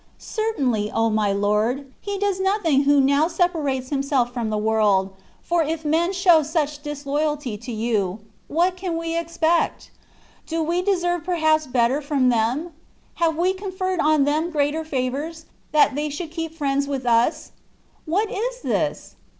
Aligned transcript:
Certainly, 0.17 0.89
O 0.93 1.11
my 1.11 1.31
Lord! 1.31 1.85
he 2.01 2.17
does 2.17 2.39
nothing 2.39 2.85
who 2.85 2.99
now 2.99 3.27
separates 3.27 3.89
him 3.89 4.01
;♦ 3.89 4.01
THE 4.09 4.15
WAY 4.15 4.17
OP 4.17 4.25
PEEFECTION. 4.25 4.25
Delf 4.25 4.33
from 4.33 4.49
the 4.49 4.57
world; 4.57 5.09
for 5.43 5.61
if 5.61 5.85
men 5.85 6.11
show 6.11 6.41
such 6.41 6.81
dis 6.81 7.05
loyalty 7.05 7.55
to 7.59 7.71
You, 7.71 8.17
what 8.47 8.75
can 8.75 8.97
we 8.97 9.15
expect? 9.15 9.91
Do 10.47 10.63
we 10.63 10.81
deserve 10.81 11.23
perhaps 11.23 11.67
better 11.67 12.01
from 12.01 12.29
them? 12.29 12.71
Have 13.21 13.35
we 13.37 13.53
conferred 13.53 13.99
on 13.99 14.23
them 14.23 14.49
greater 14.49 14.83
favours, 14.83 15.45
that 15.71 15.93
they 15.93 16.09
should 16.09 16.31
keep 16.31 16.55
friends 16.55 16.87
with 16.87 17.05
us? 17.05 17.51
What 18.07 18.31
is 18.31 18.63
this? 18.63 19.17